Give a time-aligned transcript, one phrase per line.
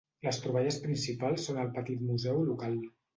[0.27, 2.81] Les troballes principals són al petit museu local.